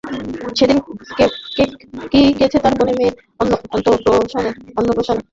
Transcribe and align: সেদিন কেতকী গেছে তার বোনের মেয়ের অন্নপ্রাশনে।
সেদিন 0.57 0.77
কেতকী 1.57 2.21
গেছে 2.39 2.57
তার 2.63 2.73
বোনের 2.77 2.95
মেয়ের 2.99 3.15
অন্নপ্রাশনে। 4.77 5.21